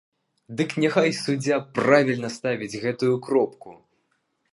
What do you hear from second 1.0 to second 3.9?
суддзя правільна ставіць гэтую кропку!